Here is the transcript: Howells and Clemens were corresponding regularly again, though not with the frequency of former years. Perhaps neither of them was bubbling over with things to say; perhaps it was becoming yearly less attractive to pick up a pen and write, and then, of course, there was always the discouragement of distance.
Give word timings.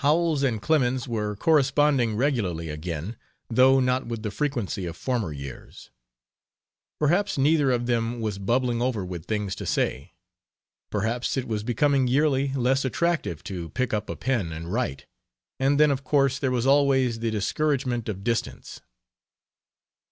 Howells 0.00 0.42
and 0.42 0.60
Clemens 0.60 1.06
were 1.06 1.36
corresponding 1.36 2.16
regularly 2.16 2.68
again, 2.70 3.16
though 3.48 3.78
not 3.78 4.04
with 4.04 4.24
the 4.24 4.32
frequency 4.32 4.84
of 4.84 4.96
former 4.96 5.30
years. 5.32 5.92
Perhaps 6.98 7.38
neither 7.38 7.70
of 7.70 7.86
them 7.86 8.18
was 8.20 8.40
bubbling 8.40 8.82
over 8.82 9.04
with 9.04 9.26
things 9.26 9.54
to 9.54 9.64
say; 9.66 10.12
perhaps 10.90 11.36
it 11.36 11.46
was 11.46 11.62
becoming 11.62 12.08
yearly 12.08 12.52
less 12.54 12.84
attractive 12.84 13.44
to 13.44 13.68
pick 13.68 13.94
up 13.94 14.10
a 14.10 14.16
pen 14.16 14.50
and 14.50 14.72
write, 14.72 15.06
and 15.60 15.78
then, 15.78 15.92
of 15.92 16.02
course, 16.02 16.40
there 16.40 16.50
was 16.50 16.66
always 16.66 17.20
the 17.20 17.30
discouragement 17.30 18.08
of 18.08 18.24
distance. 18.24 18.80